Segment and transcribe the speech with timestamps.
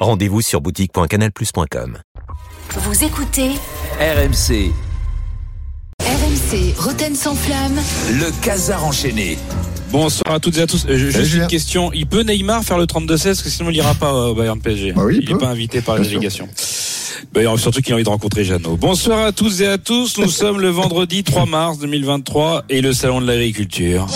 [0.00, 1.98] Rendez-vous sur boutique.canalplus.com.
[2.76, 3.50] Vous écoutez
[4.00, 4.72] RMC,
[6.00, 7.78] RMC Roten sans flamme.
[8.12, 9.36] le casar enchaîné.
[9.90, 10.86] Bonsoir à toutes et à tous.
[10.88, 11.92] Euh, je- Juste une question.
[11.92, 14.92] Il peut Neymar faire le 32-16 parce que sinon il ira pas au Bayern PSG.
[14.92, 16.48] Bah oui, il n'est pas invité par la délégation.
[17.34, 18.76] Bah, surtout qu'il a envie de rencontrer Jeannot.
[18.76, 20.16] Bonsoir à tous et à tous.
[20.18, 24.06] Nous sommes le vendredi 3 mars 2023 et le salon de l'agriculture.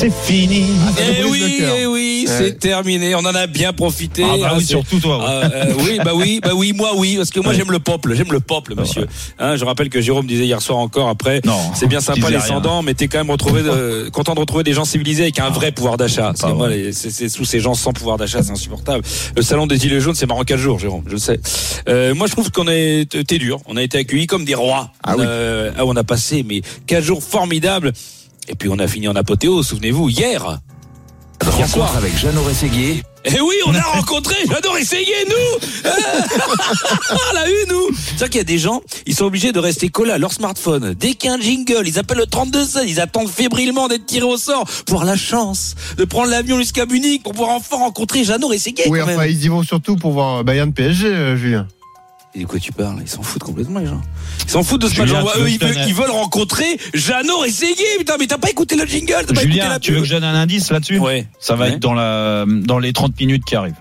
[0.00, 0.64] C'est fini.
[0.98, 1.74] Eh brise oui, le cœur.
[1.78, 2.34] eh oui, Ouais.
[2.38, 3.14] c'est terminé.
[3.14, 4.22] On en a bien profité.
[4.24, 5.18] Ah bah Ah, oui, surtout toi.
[5.18, 5.24] ouais.
[5.26, 8.14] Ah, euh, oui, bah oui, bah oui, moi oui, parce que moi j'aime le peuple,
[8.14, 9.06] j'aime le peuple, monsieur.
[9.38, 11.42] Hein, je rappelle que Jérôme disait hier soir encore après,
[11.74, 14.72] c'est bien sympa les sans-dents, mais t'es quand même retrouvé de- content de retrouver des
[14.72, 16.32] gens civilisés avec un vrai pouvoir d'achat.
[16.92, 19.04] C'est sous ces gens sans pouvoir d'achat, c'est insupportable.
[19.36, 21.40] Le salon des gilets jaunes, c'est marrant quatre jours, Jérôme, je le sais.
[21.88, 24.92] Euh, moi, je trouve qu'on est, t'es dur, on a été accueillis comme des rois.
[25.04, 25.24] Ah oui.
[25.26, 27.92] Euh, ah, on a passé mais quatre jours formidables.
[28.48, 30.58] Et puis on a fini en apothéose, souvenez-vous, hier.
[31.56, 31.94] Hier soir.
[31.96, 33.02] Avec Jeannot Rességuier.
[33.24, 35.68] Eh oui, on a rencontré, j'adore essayer, nous
[37.10, 39.90] Ah, la une, nous C'est-à-dire qu'il y a des gens, ils sont obligés de rester
[39.90, 40.94] collés à leur smartphone.
[40.98, 44.24] Dès qu'il y a un jingle, ils appellent le 3216, ils attendent fébrilement d'être tirés
[44.24, 48.24] au sort pour avoir la chance de prendre l'avion jusqu'à Munich pour pouvoir enfin rencontrer
[48.24, 49.16] Jeannot Rességuier, Oui, quand même.
[49.18, 51.66] enfin, ils y vont surtout pour voir Bayern PSG, euh, Julien.
[52.34, 52.98] Et de quoi tu parles?
[53.02, 54.00] Ils s'en foutent complètement, les gens.
[54.44, 55.34] Ils s'en foutent de ce Julien, match.
[55.38, 59.08] Eux, ils veulent, ils veulent rencontrer Jeannot Rességuier, putain, mais t'as pas écouté le jingle,
[59.08, 60.98] t'as pas écouté Julien, la tu veux que je donne un indice là-dessus?
[60.98, 61.26] Ouais.
[61.40, 61.72] Ça va Ouais.
[61.72, 63.74] être dans, la, dans les 30 minutes qui arrivent.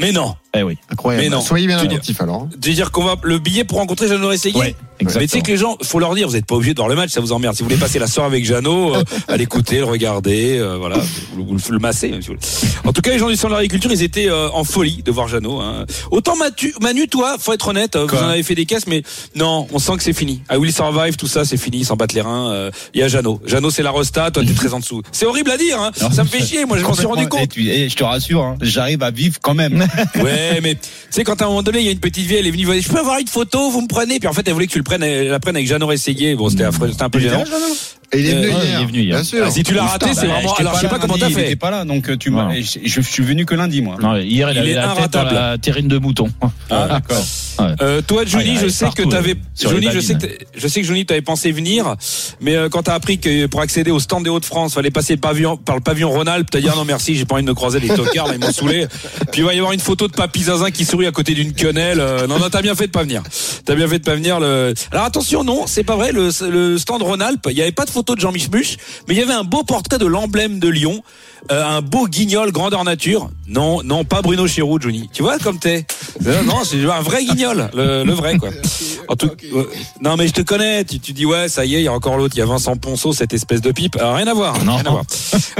[0.00, 0.34] Mais non.
[0.58, 0.78] Eh oui.
[0.90, 1.24] Incroyable.
[1.24, 1.40] Mais non.
[1.40, 2.42] Soyez bien Tu veux dire- attentifs alors.
[2.42, 2.48] hein.
[2.60, 5.40] Tu veux dire qu'on va le billet pour rencontrer Jeannot Rességuier Ouais, Mais tu sais
[5.42, 7.20] que les gens, faut leur dire, vous n'êtes pas obligé de voir le match, ça
[7.20, 7.54] vous emmerde.
[7.56, 10.96] Si vous voulez passer la soirée avec Jeannot, euh, à l'écouter, le regarder, euh, voilà,
[11.34, 12.08] vous, vous le- le masser.
[12.12, 12.78] hein, si vous voulez.
[12.84, 15.10] En tout cas, les gens du centre de l'agriculture, ils étaient euh, en folie de
[15.12, 15.60] voir Jeannot.
[15.60, 15.84] Hein.
[16.10, 18.86] Autant Matu, Manu, toi, faut être honnête, euh, vous Quoi en avez fait des caisses,
[18.86, 19.02] mais
[19.36, 20.42] non, on sent que c'est fini.
[20.50, 22.50] I Will Survive, tout ça, c'est fini, ils s'en battent les reins.
[22.50, 23.40] euh, Il y a Jeannot.
[23.46, 25.02] Jeannot, c'est la rosta, toi, t'es très en dessous.
[25.12, 25.90] C'est horrible à dire, hein.
[26.02, 27.42] Non, ça me fait chier, moi, je m'en suis rendu compte.
[27.42, 29.86] Et, tu- et je te rassure, hein, j'arrive à vivre quand même.
[30.16, 32.40] Ouais, mais tu sais, quand à un moment donné, il y a une petite vieille,
[32.40, 34.46] elle est venue, vous je peux avoir une photo, vous me prenez, puis en fait,
[34.46, 36.34] elle voulait que tu le prennes, elle la prenne avec Jeannot Rességuier.
[36.34, 37.44] Bon, c'était affreux, c'était un peu gênant.
[38.12, 38.78] Et il est Euh, venu ouais, hier.
[38.80, 39.14] il est venu hier.
[39.16, 39.44] Bien sûr.
[39.46, 40.54] Ah, si tu l'as raté, c'est Bah, vraiment.
[40.54, 41.44] Alors, je sais pas comment t'as Il fait.
[41.46, 43.96] était pas là, donc euh, tu et Je, je- suis venu que lundi, moi.
[44.00, 46.28] Non, hier, il, Il avait est la tête à la terrine de mouton.
[46.70, 47.22] Ah, d'accord.
[47.82, 50.26] Euh, toi, Johnny, Ah, il je sais que partout, t'avais, Johnny, je sais que,
[50.56, 51.96] je sais que Johnny, t'avais pensé venir,
[52.40, 55.20] mais euh, quand t'as appris que pour accéder au stand des Hauts-de-France, fallait passer le
[55.20, 57.54] pavillon, par le pavillon Rhône-Alpes, t'as dit ah non merci, j'ai pas envie de me
[57.54, 58.86] croiser les tocards, ils m'ont saoulé.
[59.32, 61.52] Puis il va y avoir une photo de Papy Zazin qui sourit à côté d'une
[61.52, 61.98] quenelle.
[62.00, 63.22] Euh, non, non, t'as bien fait de pas venir.
[63.64, 64.38] T'as bien fait de pas venir.
[64.40, 64.72] Le...
[64.92, 66.12] Alors attention, non, c'est pas vrai.
[66.12, 68.76] Le, le stand Rhône-Alpes, il y avait pas de photo de Jean Michmuche,
[69.08, 71.02] mais il y avait un beau portrait de l'emblème de Lyon,
[71.50, 73.28] euh, un beau guignol grandeur nature.
[73.48, 75.10] Non, non, pas Bruno Chirou, Johnny.
[75.12, 75.84] Tu vois comme t'es.
[76.24, 78.50] Euh, non, c'est un vrai guignol, le, le vrai quoi.
[79.08, 79.64] En tout, ouais.
[80.02, 80.84] non mais je te connais.
[80.84, 82.34] Tu, tu dis ouais, ça y est, il y a encore l'autre.
[82.36, 83.96] Il y a Vincent Ponceau, cette espèce de pipe.
[83.96, 84.62] Alors, rien à voir.
[84.64, 84.76] Non.
[84.76, 85.04] Rien à voir.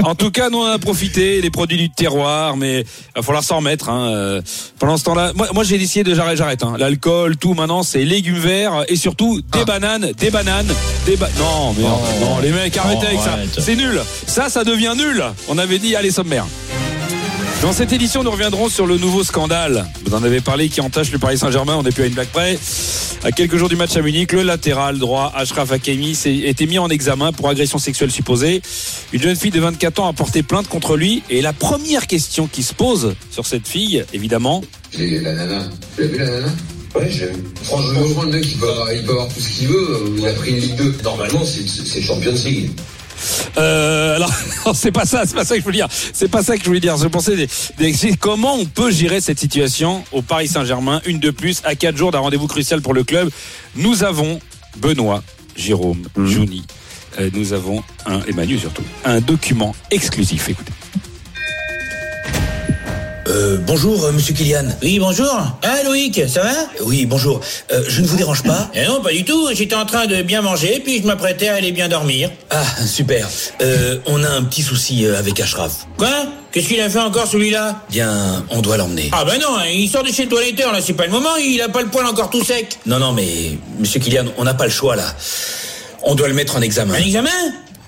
[0.03, 3.21] En tout cas, nous on en a profité, les produits du terroir, mais il va
[3.21, 3.89] falloir s'en remettre.
[3.89, 4.09] Hein.
[4.13, 4.41] Euh,
[4.79, 6.63] Pendant ce temps-là, moi, moi j'ai décidé de j'arrête, j'arrête.
[6.63, 6.75] Hein.
[6.77, 10.71] L'alcool, tout maintenant, c'est légumes verts et surtout des bananes, des bananes,
[11.05, 11.27] des ba...
[11.39, 13.33] non, mais non, non, les mecs, arrêtez Oh, avec ça.
[13.33, 13.49] arrête.
[13.59, 13.99] C'est nul.
[14.27, 15.23] Ça, ça devient nul.
[15.47, 16.45] On avait dit allez sommaire.
[17.61, 19.85] Dans cette édition, nous reviendrons sur le nouveau scandale.
[20.05, 21.75] Vous en avez parlé qui entache le Paris Saint-Germain.
[21.75, 22.57] On n'est plus à une blague près.
[23.21, 26.79] À quelques jours du match à Munich, le latéral droit Ashraf Hakimi s'est été mis
[26.79, 28.61] en examen pour agression sexuelle supposée.
[29.11, 31.21] Une jeune fille de 24 ans a porté plainte contre lui.
[31.29, 34.63] Et la première question qui se pose sur cette fille, évidemment,
[34.97, 35.63] J'ai la nana.
[35.97, 36.47] Tu l'as vu la nana?
[36.95, 37.43] Ouais, j'ai vu.
[37.63, 40.13] Franchement, le mec, il peut, avoir, il peut avoir tout ce qu'il veut.
[40.17, 40.95] Il a pris une Ligue 2.
[41.03, 42.71] Normalement, c'est c'est Champions League.
[43.59, 44.31] Euh, alors,
[44.73, 45.87] c'est pas ça, c'est pas ça que je voulais dire.
[46.13, 46.97] C'est pas ça que je voulais dire.
[46.97, 47.47] Je pensais des,
[47.77, 51.97] des- comment on peut gérer cette situation au Paris Saint-Germain, une de plus, à quatre
[51.97, 53.29] jours d'un rendez-vous crucial pour le club.
[53.75, 54.39] Nous avons
[54.77, 55.23] Benoît,
[55.55, 56.65] Jérôme, Jouni.
[57.19, 60.47] Euh, nous avons un, et Manu surtout, un document exclusif.
[60.49, 60.71] Écoutez.
[63.29, 64.65] Euh, bonjour, euh, monsieur Kylian.
[64.81, 65.39] Oui, bonjour.
[65.61, 66.49] Ah, Loïc, ça va?
[66.81, 67.39] Oui, bonjour.
[67.71, 68.71] Euh, je ne vous dérange pas?
[68.73, 69.49] Eh non, pas du tout.
[69.53, 72.31] J'étais en train de bien manger, puis je m'apprêtais à aller bien dormir.
[72.49, 73.29] Ah, super.
[73.61, 75.85] Euh, on a un petit souci euh, avec Ashraf.
[75.97, 76.09] Quoi?
[76.51, 77.83] Qu'est-ce qu'il a fait encore, celui-là?
[77.91, 79.09] Bien, on doit l'emmener.
[79.11, 81.35] Ah ben non, hein, il sort de chez le toiletteur, là, c'est pas le moment,
[81.37, 82.79] il a pas le poil encore tout sec.
[82.87, 85.05] Non, non, mais monsieur Kylian, on n'a pas le choix là.
[86.01, 86.95] On doit le mettre en examen.
[86.95, 87.29] Un examen?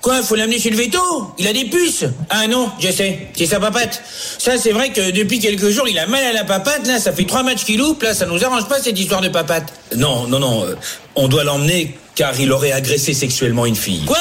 [0.02, 1.00] Quoi, faut l'amener chez le veto
[1.38, 4.02] Il a des puces Ah non, je sais, c'est sa papate.
[4.40, 7.12] Ça, c'est vrai que depuis quelques jours, il a mal à la papate, là, ça
[7.14, 9.72] fait trois matchs qu'il loupe, là, ça nous arrange pas cette histoire de papate.
[9.96, 10.66] Non, non, non.
[10.66, 10.76] euh,
[11.16, 14.04] On doit l'emmener car il aurait agressé sexuellement une fille.
[14.06, 14.18] Quoi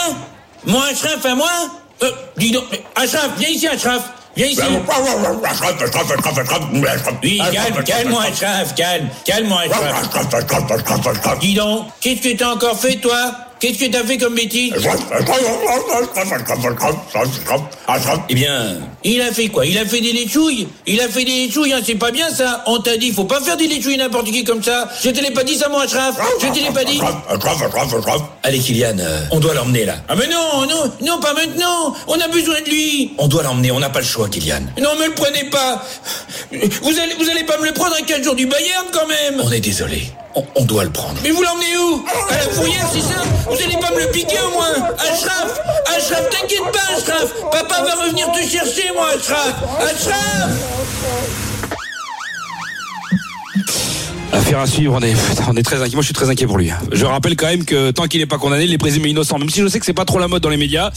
[0.67, 1.51] Moi, Ashraf, à moi
[2.03, 4.03] euh, Dis donc, Ashraf, viens ici, Ashraf
[4.37, 4.61] Viens ici
[7.23, 10.11] Oui, calme, calme-moi, Ashraf, calme, calme-moi, Ashraf
[11.41, 14.73] Dis donc, qu'est-ce que t'as encore fait, toi Qu'est-ce que t'as fait comme bêtise
[18.31, 19.67] Eh bien, Il a fait quoi?
[19.67, 20.67] Il a fait des léchouilles.
[20.87, 22.65] Il a fait des léchouilles, hein, c'est pas bien ça.
[22.67, 24.89] On t'a dit, faut pas faire des léchouilles n'importe qui comme ça.
[25.05, 26.99] Je te l'ai pas dit ça, moi, Ashraf Je te l'ai pas dit.
[28.43, 29.97] allez Kylian, euh, on doit l'emmener là.
[30.09, 31.95] Ah mais non, non, non, pas maintenant.
[32.07, 33.13] On a besoin de lui.
[33.19, 34.63] On doit l'emmener, on n'a pas le choix Kylian.
[34.81, 35.85] Non, me le prenez pas.
[36.51, 39.43] Vous allez, vous allez pas me le prendre à 4 jours du Bayern, quand même.
[39.45, 40.05] On est désolé.
[40.35, 41.19] On, doit le prendre.
[41.25, 44.39] Mais vous l'emmenez où À la fourrière, c'est ça Vous allez pas me le piquer
[44.47, 45.61] au moins Ashraf
[45.97, 50.51] Ashraf, t'inquiète pas, Ashraf Papa va revenir te chercher, moi, Ashraf Ashraf
[54.51, 55.95] Affaire à suivre, on est, putain, on est très inquiet.
[55.95, 56.73] Moi, je suis très inquiet pour lui.
[56.91, 59.39] Je rappelle quand même que tant qu'il n'est pas condamné, il est présumé innocent.
[59.39, 60.91] Même si je sais que c'est pas trop la mode dans les médias,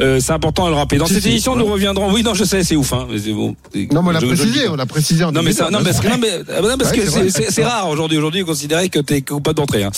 [0.00, 0.96] euh, c'est important de le rappeler.
[0.96, 2.10] Dans cette édition, nous reviendrons.
[2.10, 2.94] Oui, non, je sais, c'est ouf.
[2.94, 3.06] Hein.
[3.10, 3.56] mais c'est bon.
[3.92, 4.72] Non, mais on l'a précisé, pas.
[4.72, 7.64] on l'a précisé en Non mais ça, non parce mais, non, parce Ouais, que c'est
[7.64, 8.16] rare aujourd'hui.
[8.16, 9.84] Aujourd'hui, de considérer que t'es coupable d'entrée.
[9.84, 9.90] Hein.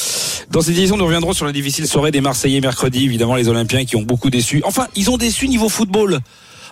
[0.50, 3.04] Dans cette édition, nous reviendrons sur la difficile soirée des Marseillais mercredi.
[3.04, 4.62] Évidemment, les Olympiens qui ont beaucoup déçu.
[4.64, 6.18] Enfin, ils ont déçu niveau football.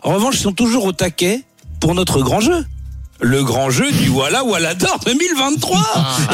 [0.03, 1.43] En revanche, ils sont toujours au taquet
[1.79, 2.65] pour notre grand jeu.
[3.25, 5.79] Le grand jeu du Voilà Voilà d'or 2023.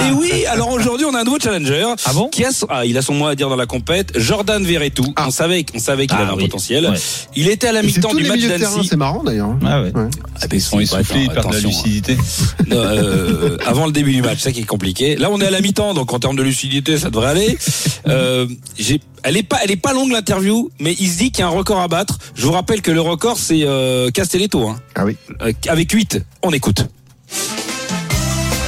[0.09, 1.87] Et oui, alors aujourd'hui, on a un nouveau challenger.
[2.05, 4.13] Ah bon qui a son- ah, il a son mot à dire dans la compète.
[4.19, 5.05] Jordan Verretou.
[5.15, 5.27] Ah.
[5.29, 6.47] On savait, on savait qu'il Ah avait un oui.
[6.47, 6.87] potentiel.
[6.87, 6.99] Ouais.
[7.37, 8.89] Il était à la mi-temps du match d'Annecy.
[8.89, 9.51] c'est marrant d'ailleurs.
[9.65, 9.93] Ah ouais.
[9.95, 10.09] Ouais.
[10.41, 11.63] Ah, ben, Ils sont bref, essoufflés, ils perdent de la hein.
[11.69, 12.17] lucidité.
[12.67, 15.15] Non, euh, avant le début du match, c'est ça qui est compliqué.
[15.15, 17.57] Là, on est à la mi-temps, donc en termes de lucidité, ça devrait aller.
[18.09, 18.47] Euh,
[18.81, 21.43] j'ai, elle est pas, elle est pas longue l'interview, mais il se dit qu'il y
[21.43, 22.19] a un record à battre.
[22.35, 25.17] Je vous rappelle que le record c'est euh, Castelletto, hein, Ah oui.
[25.43, 26.87] Euh, avec 8 On écoute.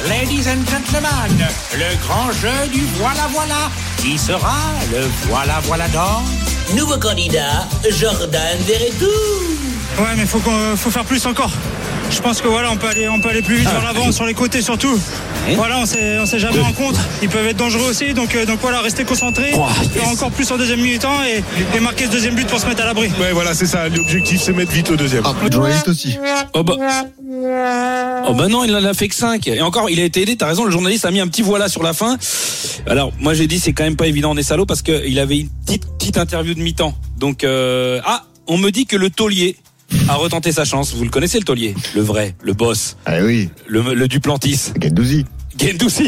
[0.07, 3.71] Ladies and gentlemen, le grand jeu du voilà voilà.
[3.97, 4.57] Qui sera
[4.91, 6.21] le voilà voilà d'or?
[6.75, 9.72] Nouveau candidat, Jordan Verretou.
[9.99, 11.51] Ouais, mais faut qu'on- faut faire plus encore.
[12.11, 14.25] Je pense que voilà, on peut aller, on peut aller plus vite vers l'avant, sur
[14.25, 14.99] les côtés surtout.
[15.55, 16.99] Voilà, on sait, on sait jamais en contre.
[17.21, 19.89] Ils peuvent être dangereux aussi, donc, euh, donc voilà, rester concentré, Oh, yes.
[19.91, 21.43] faire encore plus en deuxième mi-temps et,
[21.75, 23.07] et marquer ce deuxième but pour se mettre à l'abri.
[23.19, 23.87] Ouais, voilà, c'est ça.
[23.89, 25.23] L'objectif, c'est mettre vite au deuxième.
[25.25, 26.17] Ah, le journaliste aussi.
[26.53, 26.75] Oh bah,
[28.27, 30.35] oh bah non, il en a fait que 5 Et encore, il a été aidé.
[30.35, 32.17] T'as raison, le journaliste a mis un petit voilà sur la fin.
[32.87, 35.19] Alors, moi j'ai dit c'est quand même pas évident, on est salaud parce que il
[35.19, 36.93] avait une petite petite interview de mi-temps.
[37.17, 39.57] Donc euh, ah, on me dit que le taulier
[40.09, 40.93] a retenté sa chance.
[40.93, 44.71] Vous le connaissez le taulier, le vrai, le boss, Ah oui, le, le Duplantis.
[44.81, 45.25] Gendouzi.
[45.59, 46.07] Gendouzi.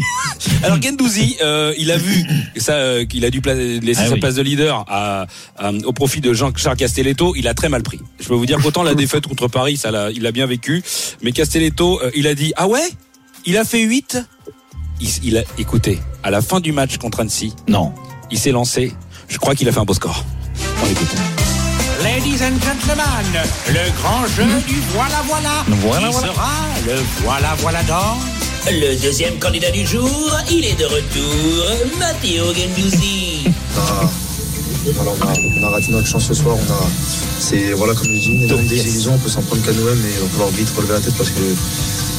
[0.63, 2.25] Alors Gendouzi, euh, il a vu
[2.57, 4.19] ça, euh, qu'il a dû laisser Ah sa oui.
[4.19, 5.27] place de leader à,
[5.57, 7.35] à- au profit de Jean-Charles Castelletto.
[7.35, 7.99] Il a très mal pris.
[8.19, 10.81] Je peux vous dire qu'autant la défaite contre Paris, ça l'a, il l'a bien vécu,
[11.21, 12.89] mais Castelletto, euh, il a dit ah ouais,
[13.45, 14.17] il a fait 8
[15.01, 17.93] il, il a, écoutez, à la fin du match contre Annecy, Non.
[18.31, 18.93] il s'est lancé.
[19.27, 20.23] Je crois qu'il a fait un beau score.
[20.83, 21.09] On écoute.
[22.03, 23.25] Ladies and gentlemen,
[23.69, 25.63] le grand jeu du voilà voilà.
[25.81, 26.27] Voilà, Qui voilà.
[26.33, 26.51] sera
[26.85, 28.17] le voilà voilà d'or
[28.69, 30.09] Le deuxième candidat du jour,
[30.51, 33.45] il est de retour, Matteo Gendouzi.
[34.93, 36.55] Voilà, on, a, on a raté notre chance ce soir.
[36.57, 36.77] On a,
[37.39, 39.13] c'est voilà, comme je dis, une énorme désillusion.
[39.13, 41.29] On peut s'en prendre qu'à nous-mêmes, mais il va falloir vite relever la tête parce
[41.29, 41.41] que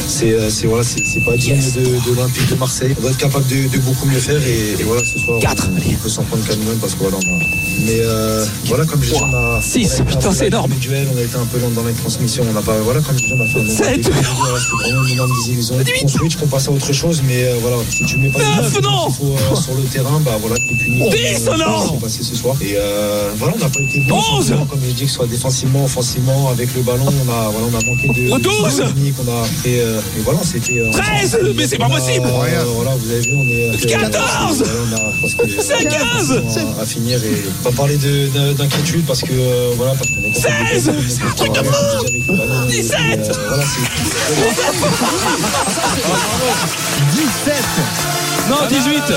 [0.07, 2.95] c'est, euh, c'est voilà, c'est, c'est pas digne de, de l'Olympique de Marseille.
[2.99, 5.69] On doit être capable de, de beaucoup mieux faire et, et voilà, ce soir, Quatre,
[5.73, 5.97] on, allez.
[5.99, 7.39] on peut s'en prendre qu'à nous-mêmes parce que voilà, on a.
[7.85, 9.61] Mais euh, voilà, comme je dis, on a.
[9.63, 10.73] Six, on a été un putain, peu c'est énorme.
[10.73, 12.45] individuel, on a été un peu lent dans les transmissions.
[12.49, 14.01] On n'a pas, voilà, comme je dis, on a fait un bon Sept.
[14.01, 14.17] début.
[14.37, 15.75] Voilà, C'était vraiment une énorme désillusion.
[16.05, 18.75] On switch, qu'on passe à autre chose, mais euh, voilà, si tu mets pas Neuf,
[18.75, 19.07] les non.
[19.07, 21.09] qu'il faut euh, sur le terrain, bah voilà, t'es puni.
[21.11, 21.93] Dix, Euh, non.
[21.95, 22.57] c'est passé ce soir.
[22.63, 24.21] Et euh, voilà, on n'a pas été bon.
[24.71, 27.79] Comme je dis, que ce soit défensivement, offensivement, avec le ballon, on a, voilà, on
[27.79, 28.31] a manqué de.
[28.33, 28.77] Oh, de douze.
[28.87, 30.79] technique, on a, et, euh, et voilà, c'était.
[30.81, 31.39] euh, Treize.
[31.41, 32.27] on- Mais c'est pas possible.
[32.27, 33.71] euh, voilà, vous avez vu, on est.
[33.71, 34.63] euh, Quatorze.
[34.65, 36.43] voilà, on a- parce que- C'est voilà, quinze.
[36.79, 40.23] à, à finir et pas parler de- de- d'inquiétude parce que euh, voilà parce qu'on
[40.25, 40.87] est capable de- Seize.
[40.87, 41.75] de- de- C'est un truc de fou.
[42.01, 42.99] avec le ballon, et- et, Dix-sept.
[43.31, 44.97] euh, voilà, c'est-
[47.13, 47.65] 17
[48.49, 49.13] Non, 18.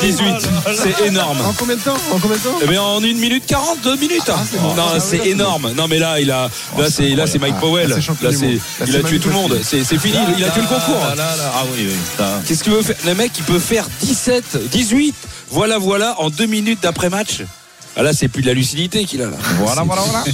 [0.00, 0.48] 18.
[0.74, 1.38] C'est énorme.
[1.46, 3.96] En combien de temps En combien de temps Eh bien, en 1 minute 40, 2
[3.96, 4.22] minutes.
[4.28, 4.74] Ah, bon.
[4.74, 5.72] non, Ah, c'est énorme.
[5.76, 6.48] Non, mais là, il a,
[6.78, 7.88] là, c'est, là, c'est Mike Ah, Powell.
[7.90, 8.30] là, Là.
[8.30, 8.36] Là,
[8.86, 9.58] il a tué tout le monde.
[9.62, 10.18] C'est, c'est fini.
[10.38, 11.00] Il a tué le concours.
[11.08, 11.52] Là, là, là.
[11.54, 12.24] Ah oui, oui.
[12.46, 15.14] Qu'est-ce qu'il veut faire Le mec, il peut faire 17, 18.
[15.50, 17.42] Voilà, voilà, en 2 minutes d'après-match.
[17.96, 19.36] Ah là, c'est plus de la lucidité qu'il a là.
[19.58, 20.24] Voilà, voilà, voilà.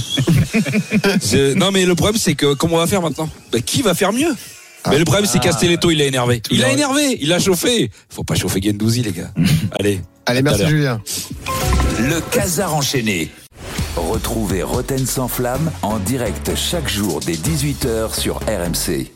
[1.55, 3.29] Non, mais le problème, c'est que comment on va faire maintenant?
[3.51, 4.35] Ben, Qui va faire mieux?
[4.89, 6.41] Mais le problème, c'est Castelletto, il a énervé.
[6.51, 7.89] Il a énervé, il a chauffé.
[8.09, 9.31] Faut pas chauffer Gendouzi, les gars.
[9.79, 10.01] Allez.
[10.25, 10.67] Allez, merci.
[10.67, 11.01] Julien.
[11.99, 13.31] Le casar enchaîné.
[13.95, 19.09] Retrouvez Roten sans flamme en direct chaque jour dès 18h sur RMC.